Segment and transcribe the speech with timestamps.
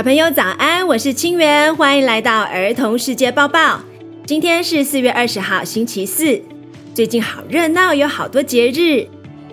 [0.00, 3.82] 小朋友早安，我是清源，欢迎来到儿童世界报报。
[4.24, 6.40] 今天是四月二十号，星期四。
[6.94, 9.06] 最近好热闹，有好多节日。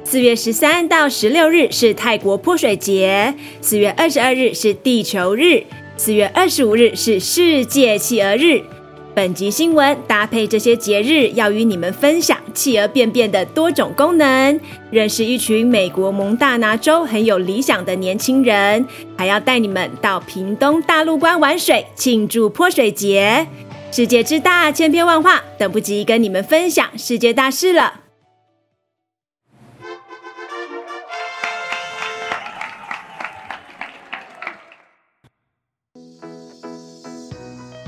[0.05, 5.63] 四月十三到十六日是泰国泼水节，四月二十二日是地球日，
[5.97, 8.61] 四月二十五日是世界企鹅日。
[9.17, 14.59] 本集新闻搭配这些节日，要与你们分享企鹅便便的多种功能，
[14.91, 18.85] 认识一群美国蒙大拿州很有理想的年轻人，
[19.17, 23.47] 还要带你们到屏东大陆关玩水，庆祝泼水节。
[23.91, 28.01] 世界之大，千变万化，等不及跟你们分享世界大事了。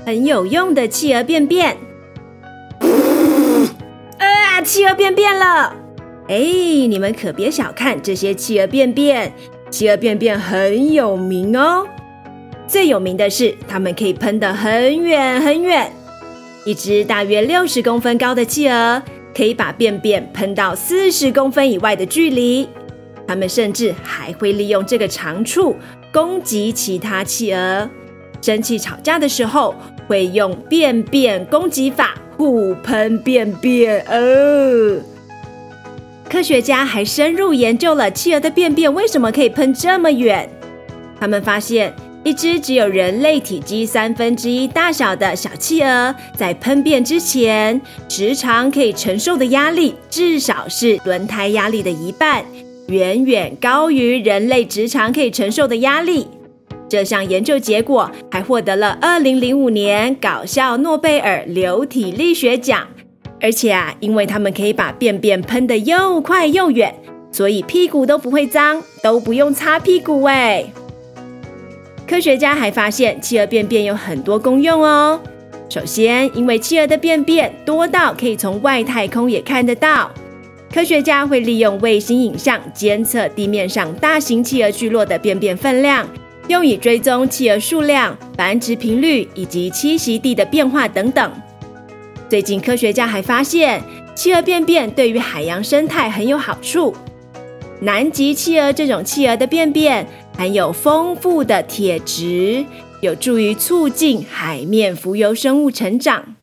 [0.10, 1.78] 很有用的企鹅便便，
[4.18, 4.60] 啊！
[4.66, 5.72] 企鹅便便了！
[6.28, 6.36] 哎，
[6.88, 9.32] 你们可别小看这些企鹅便便，
[9.70, 11.86] 企鹅便便很有名哦。
[12.66, 15.92] 最有名的是，它们可以喷得很远很远。
[16.66, 19.04] 一只大约六十公分高的企鹅，
[19.38, 22.68] 可以把便便喷到四十公分以外的距离。
[23.28, 25.76] 它们甚至还会利用这个长处
[26.12, 27.88] 攻击其他企鹅。
[28.42, 29.76] 生气吵架的时候，
[30.10, 34.04] 会用便便攻击法互喷便便。
[34.10, 35.00] 哦，
[36.28, 40.50] 科学家还深入研究了企鹅的便便为什么可以喷这么远。
[41.20, 41.94] 他们发现，
[42.24, 52.44] 一只只有人类体积三分之一大小的小企鹅，在喷便之前，直肠可以承受的压力至少是轮胎压力的一半，
[52.88, 56.26] 远远高于人类直肠可以承受的压力。
[56.90, 62.88] 这项研究结果还获得了二零零五年搞笑诺贝尔流体力学奖，
[63.40, 66.96] 而且啊，因为他们可以把便便喷得又快又远，
[67.32, 70.66] 所以屁股都不会脏，都不用擦屁股哎。
[72.08, 75.22] 科学家还发现，企鹅便便有很多功用哦。
[75.70, 80.10] 首先，因为企鹅的便便多到可以从外太空也看得到，
[80.74, 86.08] 科学家会利用卫星影像监测地面上大型企鹅聚落的便便分量。
[86.50, 91.32] 用以追踪企鹅数量、繁殖频率以及栖息地的变化等等。
[92.28, 93.84] 最近，科学家还发现，
[94.16, 96.96] 企鹅便便对于海洋生态很有好处。
[97.82, 102.66] 南极企鹅这种企鹅的便便含有丰富的铁质，
[103.02, 106.36] 有助于促进海面浮游生物成长。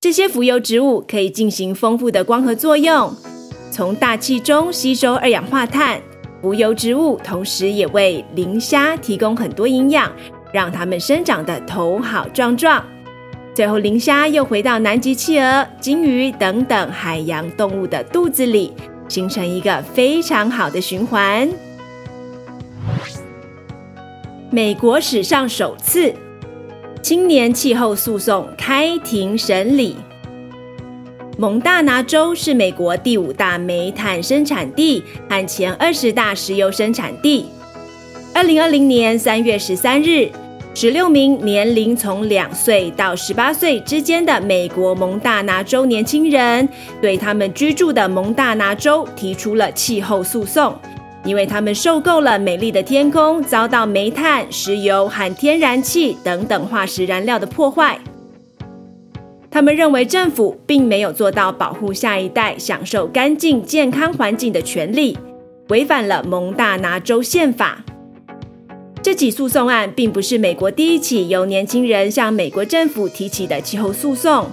[0.00, 3.14] 这些浮游植物可以进行丰富的光合作用，
[3.70, 6.00] 从大气中吸收二氧化碳。
[6.42, 10.10] 浮游植物同时也为磷虾提供很多营养，
[10.52, 12.84] 让它们生长的头好壮壮。
[13.54, 18.72] 最后，磷虾又回到南极企鹅、鲸鱼等等海洋动物的肚子里，
[19.06, 21.48] 形成一个非常好的循环。
[24.50, 26.12] 美国史上首次，
[27.02, 29.96] 青年气候诉讼开庭审理。
[31.42, 37.46] 蒙大拿州是美国第五大煤炭生产地和前二十大石油生产地。
[38.32, 40.30] 二零二零年三月十三日，
[40.72, 46.68] 十六名年龄从两岁到十八岁之间的美国蒙大拿州年轻人，
[47.00, 50.72] 对他们居住的蒙大拿州提出了气候诉讼，
[51.24, 57.98] 因为他们受够了美丽的天空遭到煤炭、石油和天然气等等化石燃料的破坏。
[59.52, 65.16] 他们认为政府并没有做到保护下一代享受干净健康环境的权利，
[65.68, 67.84] 违反了蒙大拿州宪法。
[69.02, 74.46] 这起诉讼案并不是美国第一起由年轻人向美国政府提起的气候诉讼，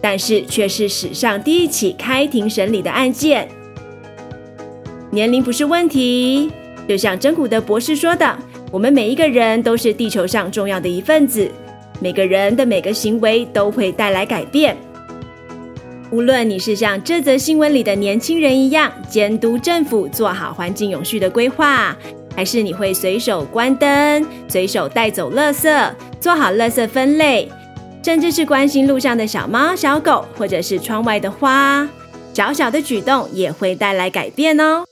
[0.00, 3.46] 但是却是史上第一起开庭审理的案件。
[5.12, 6.50] 年龄不是问题，
[6.88, 8.36] 就像珍古德博士说的
[8.72, 11.48] ：“我们每一个人都是地球上重要的一份子。”
[12.00, 14.76] 每个人的每个行为都会带来改变。
[16.10, 21.96] 无论你是像这则新闻里的年轻人一样监督政府做好环境永续的规划，
[22.34, 27.48] 还是你会随手关灯、随手带走垃圾、做好垃圾分类，
[28.02, 31.88] 甚至是关心路上的小猫小狗，或者是窗外的花，
[32.34, 34.84] 小小的举动也会带来改变哦。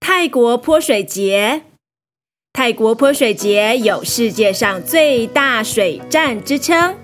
[0.00, 1.62] 泰国泼水节。
[2.56, 6.94] 泰国泼水节有世界上最大水战之称，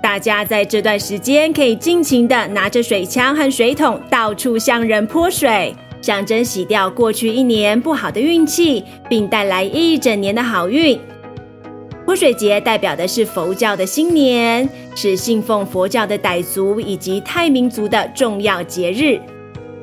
[0.00, 10.96] 大家在这段时间可以尽情地拿着水枪和水桶到处向人泼水，象征洗掉过去一年不好的运气，并带来一整年的好运。
[12.06, 19.20] 泼水节代表的是佛教的新年，是信奉佛教的傣族以及泰民族的重要节日。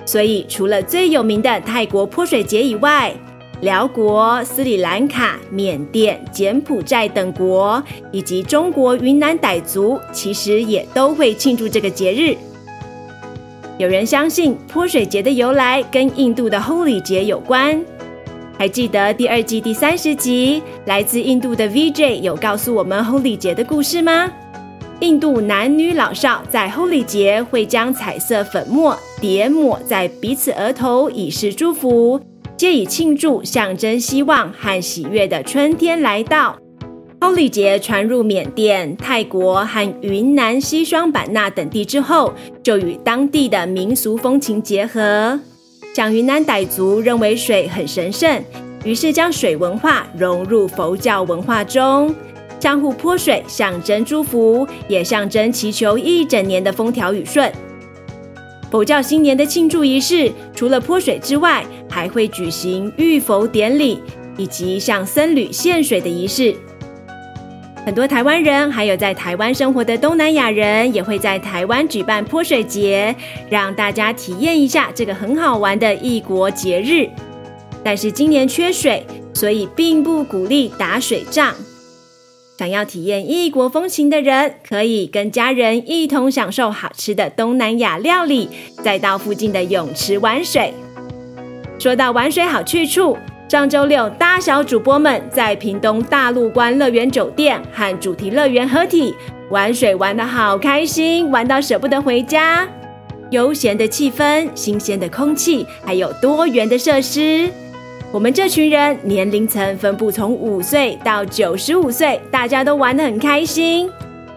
[0.05, 3.13] 所以，除了最有名的泰国泼水节以外，
[3.61, 12.35] 辽国、斯里兰卡、缅甸、柬埔寨等国，以及中国云南傣族，其实也都会庆祝这个节日。
[13.79, 17.83] 有人相信泼水节的由来跟印度的 Holi 节有关。
[18.57, 24.31] 还记得第二季第三十集，来自印度的 VJ 有告诉我们 Holi 节的故事吗？
[24.99, 32.19] 印度男女老少在 Holi 节会将彩色粉末叠抹在彼此额头，以示祝福，
[32.57, 36.57] 借以庆祝象征希望和喜悦的春天来到。
[37.19, 45.39] Holi 节传入缅甸、泰国和云南西双版纳等地之后，就与当地的民俗风情结合。
[45.93, 48.43] 像云南傣族认为水很神圣，
[48.83, 52.13] 于是将水文化融入佛教文化中，
[52.59, 57.51] 相互泼水象征祝福，也象征祈求一整年的风调雨顺。
[58.69, 64.01] 佛教新年的庆祝仪式，除了泼水之外，还会举行浴佛典礼，
[64.37, 66.53] 以及向僧侣献水的仪式。
[67.85, 73.15] 很多台湾人，还有在台湾生活的东南亚人，也会在台湾举办泼水节，
[73.49, 77.07] 让大家体验一下这个很好玩的异国节日。
[77.81, 81.55] 但是今年缺水，所以并不鼓励打水仗。
[82.57, 88.49] 想要体验异国风情的人，可以跟家人一同享受好吃的东南亚料理，
[88.83, 90.73] 再到附近的泳池玩水。
[91.77, 93.15] 说到玩水好去处。
[93.47, 99.13] 上周六，大小主播们在屏东大陆观乐园酒店和主题乐园合体
[99.51, 102.67] 玩水，玩得好开心，玩到舍不得回家。
[103.29, 107.49] 悠闲的气氛、新鲜的空气，还有多元的设施。
[108.09, 113.89] 我们这群人年龄层分布从五岁到九十五岁，大家都玩得很开心。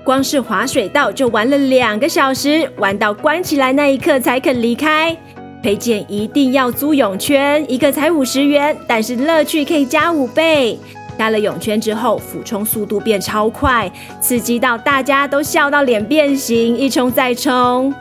[0.03, 5.17] 光是滑水道就玩了两个小时，玩到关起来那一刻才肯离开。
[5.63, 10.77] 推荐一定要租泳圈，一个才五十元，但是乐趣可以加五倍。
[11.17, 13.91] 加了泳圈之后，俯冲速度变超快，
[14.21, 17.95] 刺激到大家都笑到脸变形，一冲再冲。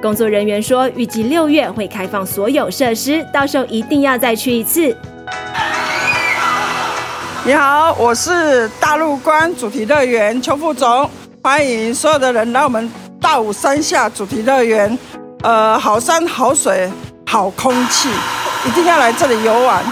[0.00, 4.96] 工作人员说，预计六月会开放所有设施，到时候一定要再去一次。
[7.44, 11.08] 你好，我是大陆关主题乐园邱副总，
[11.42, 14.98] 欢迎所有的人来我们大武山下主题乐园。
[15.42, 16.90] 呃，好山好水
[17.26, 18.08] 好空气，
[18.66, 19.84] 一定要来这里游玩。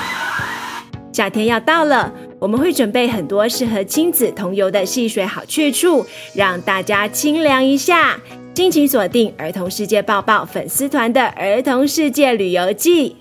[1.12, 8.18] 夏天要到了，我们会准备很多适合亲子同游的戏水好去处，让大家清凉一下。
[8.58, 13.14] 敬请锁定儿童世界报报粉丝团的儿童世界旅游记。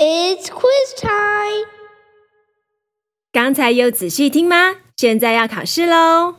[0.00, 1.68] It's quiz time。
[3.30, 4.78] 刚才有仔细听吗？
[4.96, 6.34] 现在要考试喽，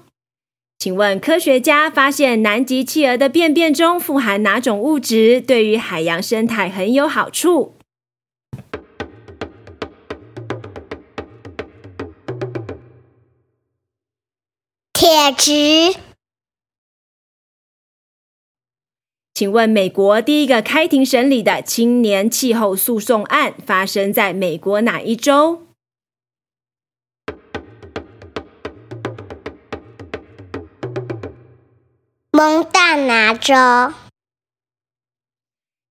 [0.78, 7.79] 请问科学家发现南极企鹅的便便中富含哪种物质，对于海洋生态很有好处？
[19.34, 25.68] 请问美国第一个开庭审理的青年气候诉讼案发生在美国哪一州？
[32.32, 33.54] 蒙大拿州。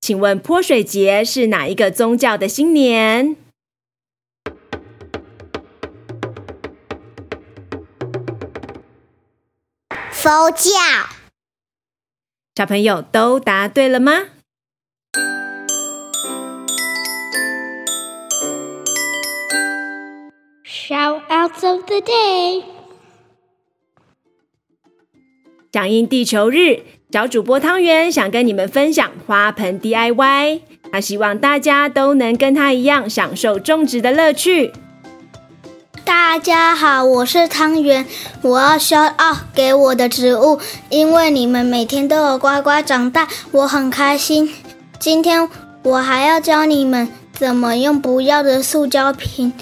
[0.01, 3.37] 请问泼水节是哪一个宗教的新年？
[10.29, 10.71] 佛教。
[12.55, 14.27] 小朋友都答对了吗
[20.67, 22.63] ？Shoutouts of the day。
[25.73, 30.61] 响应地球日，小主播汤圆想跟你们分享花盆 DIY。
[30.93, 34.75] 他希望大家都能跟他一样享受种植的乐趣。
[36.09, 38.07] 大家好，我是汤圆，
[38.41, 44.51] 我要 shout out 给我的植物，因为你们每天都有乖乖长大，我很开心。
[44.99, 45.47] 今天
[45.83, 49.53] 我还要教你们怎么用不要的塑胶瓶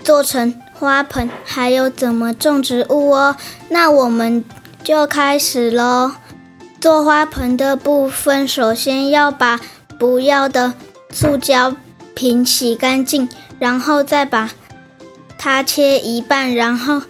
[0.00, 3.36] 做成花盆，还有怎么种植物哦。
[3.70, 4.44] 那我们。
[4.82, 6.12] 就开始喽！
[6.78, 9.58] 做花盆的部分，首先要把
[9.98, 10.74] 不要的
[11.08, 11.74] 塑胶
[12.14, 13.26] 瓶洗干净，
[13.58, 14.50] 然后再把
[15.44, 17.02] 它切一半，然后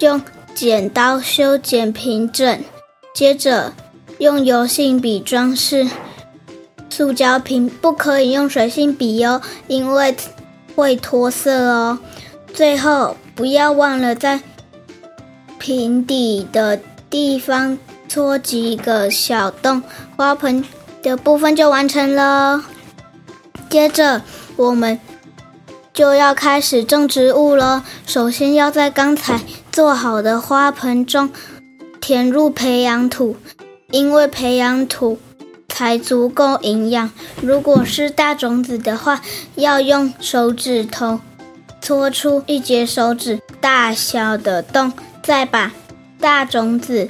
[0.00, 0.22] 用
[0.54, 2.64] 剪刀修剪平整。
[3.12, 3.74] 接着
[4.16, 5.86] 用油性笔装饰
[6.88, 10.16] 塑胶瓶，不可以用水性笔哦，因为
[10.74, 11.98] 会脱色哦。
[12.54, 14.40] 最后不要忘了在
[15.58, 16.80] 瓶底的
[17.10, 19.82] 地方戳几个小洞，
[20.16, 20.64] 花盆
[21.02, 22.64] 的部分就完成了。
[23.68, 24.22] 接着，
[24.56, 24.98] 我们
[25.94, 27.84] 就要开始种植物了。
[28.06, 31.30] 首先要在刚才做好的花盆中
[32.00, 33.36] 填入培养土，
[33.90, 35.18] 因为培养土
[35.68, 37.10] 才足够营养。
[37.40, 39.20] 如果是大种子的话，
[39.56, 41.20] 要用手指头
[41.80, 45.72] 戳出一节手指大小的洞，再把
[46.18, 47.08] 大种子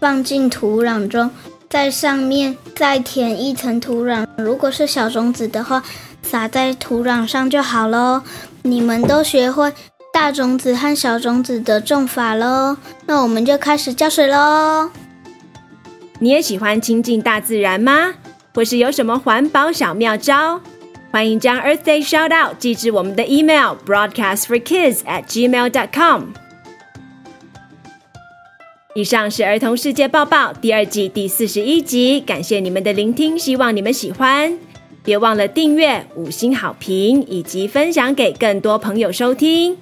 [0.00, 1.30] 放进土壤中。
[1.70, 5.82] 在上面再填一层土壤，如果是小种子的话，
[6.28, 8.22] 撒在土壤上就好喽。
[8.62, 9.72] 你们都学会
[10.12, 14.90] 大种子和小种子的种法喽，那我们就开始浇水喽。
[16.18, 18.14] 你也喜欢亲近大自然吗？
[18.54, 20.60] 或是有什么环保小妙招？
[21.10, 26.34] 欢迎将 Earth Day Shout Out 寄至我们的 email broadcast for kids at gmail dot com。
[28.94, 34.58] 以上是儿童世界报报第二季第四十一集，感谢你们的聆听，希望你们喜欢。
[35.08, 39.74] 别忘了订阅、五星好评以及分享给更多朋友收听。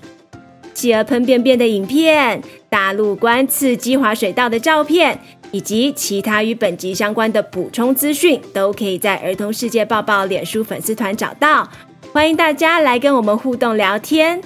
[0.73, 5.19] 企鹅喷便便的影片、大陆观刺激滑水道的照片
[5.51, 11.69] 以及其他与本集相关的补充资讯，都可以在儿童世界抱抱脸书粉丝团找到。
[12.13, 14.41] 欢迎大家来跟我们互动聊天。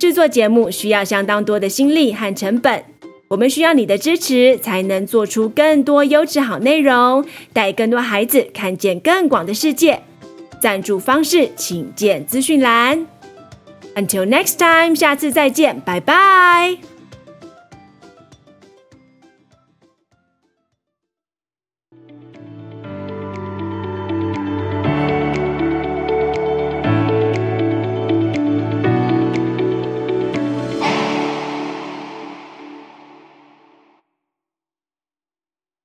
[0.00, 2.93] 制作节目需要相当多的心力和成本。
[3.28, 10.02] 我们需要你的支持，才能做出更多优质好内容，带更多孩子看见更广的世界。
[10.60, 13.06] 赞助方式请见资讯栏。
[13.94, 16.93] Until next time，下次再见，拜拜。